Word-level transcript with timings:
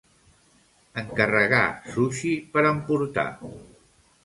Encarregar 1.01 1.61
sushi 1.97 2.33
per 2.57 2.65
emportar. 2.73 3.29